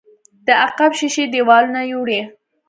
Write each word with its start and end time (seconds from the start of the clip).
د 0.45 0.47
عقب 0.63 0.91
ښيښې 0.97 1.25
دېوالونو 1.33 1.81
يوړې. 1.91 2.21